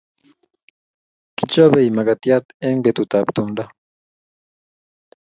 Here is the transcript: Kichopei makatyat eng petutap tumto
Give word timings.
Kichopei 1.37 1.87
makatyat 1.95 2.45
eng 2.65 2.81
petutap 2.83 3.25
tumto 3.35 3.63